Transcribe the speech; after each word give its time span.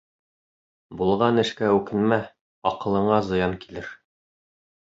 Булған 1.01 1.37
эшкә 1.43 1.69
үкенмә, 1.77 2.19
аҡылыңа 2.73 3.23
зыян 3.29 3.57
килер. 3.67 3.93